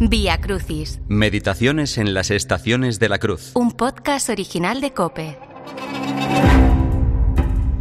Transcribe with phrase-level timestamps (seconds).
[0.00, 3.50] Vía Crucis, Meditaciones en las estaciones de la cruz.
[3.54, 5.38] un podcast original de Cope.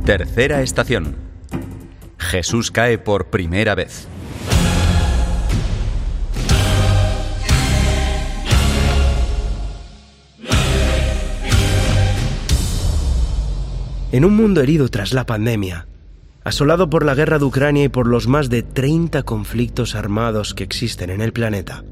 [0.05, 1.15] Tercera estación.
[2.17, 4.07] Jesús cae por primera vez.
[14.11, 15.86] En un mundo herido tras la pandemia,
[16.47, 20.63] asolado por la guerra de Ucrania y por los más de 30 conflictos armados que
[20.63, 21.83] existen en el planeta,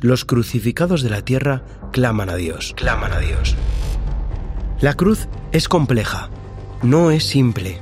[0.00, 3.56] los crucificados de la tierra claman a Dios, claman a Dios.
[4.82, 6.28] La cruz es compleja,
[6.82, 7.78] no es simple.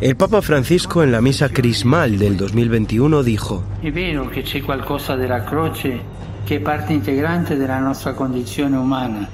[0.00, 5.16] El Papa Francisco en la misa crismal del 2021 dijo, È vero che c'è qualcosa
[5.16, 6.00] della croce
[6.46, 9.28] che è parte integrante della nostra condizione umana,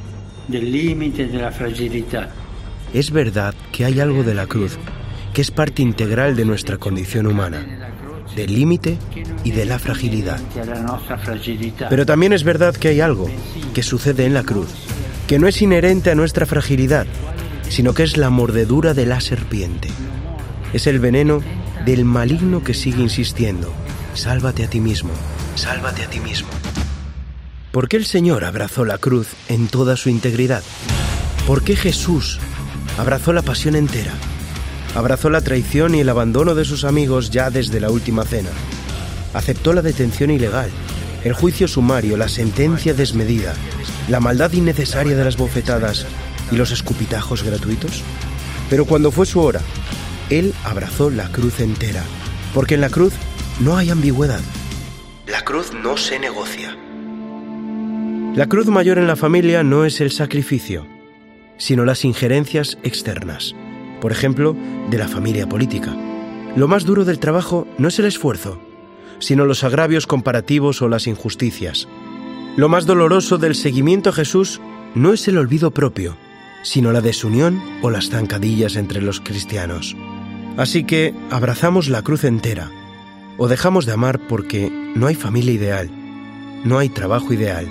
[0.46, 0.68] del
[1.12, 1.52] della
[2.92, 4.78] es verdad que hay algo de la cruz
[5.36, 7.66] que es parte integral de nuestra condición humana,
[8.34, 8.96] del límite
[9.44, 10.40] y de la fragilidad.
[11.90, 13.28] Pero también es verdad que hay algo
[13.74, 14.68] que sucede en la cruz,
[15.26, 17.06] que no es inherente a nuestra fragilidad,
[17.68, 19.90] sino que es la mordedura de la serpiente.
[20.72, 21.42] Es el veneno
[21.84, 23.70] del maligno que sigue insistiendo,
[24.14, 25.10] sálvate a ti mismo,
[25.54, 26.48] sálvate a ti mismo.
[27.72, 30.62] ¿Por qué el Señor abrazó la cruz en toda su integridad?
[31.46, 32.40] ¿Por qué Jesús
[32.96, 34.14] abrazó la pasión entera?
[34.96, 38.48] Abrazó la traición y el abandono de sus amigos ya desde la última cena.
[39.34, 40.70] Aceptó la detención ilegal,
[41.22, 43.52] el juicio sumario, la sentencia desmedida,
[44.08, 46.06] la maldad innecesaria de las bofetadas
[46.50, 48.02] y los escupitajos gratuitos.
[48.70, 49.60] Pero cuando fue su hora,
[50.30, 52.02] Él abrazó la cruz entera,
[52.54, 53.12] porque en la cruz
[53.60, 54.40] no hay ambigüedad.
[55.26, 56.74] La cruz no se negocia.
[58.34, 60.86] La cruz mayor en la familia no es el sacrificio,
[61.58, 63.54] sino las injerencias externas,
[64.00, 64.56] por ejemplo,
[64.90, 65.94] de la familia política.
[66.56, 68.58] Lo más duro del trabajo no es el esfuerzo,
[69.18, 71.88] sino los agravios comparativos o las injusticias.
[72.56, 74.60] Lo más doloroso del seguimiento a Jesús
[74.94, 76.16] no es el olvido propio,
[76.62, 79.96] sino la desunión o las zancadillas entre los cristianos.
[80.56, 82.70] Así que abrazamos la cruz entera,
[83.36, 85.90] o dejamos de amar porque no hay familia ideal,
[86.64, 87.68] no hay trabajo ideal,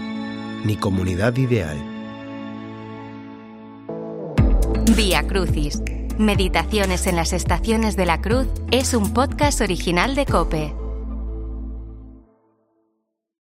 [0.63, 1.77] ni comunidad ideal.
[4.95, 5.81] Vía Crucis,
[6.17, 10.84] Meditaciones en las estaciones de la cruz es un podcast original de Cope.